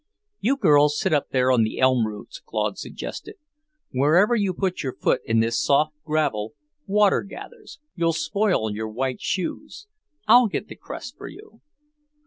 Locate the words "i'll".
10.27-10.47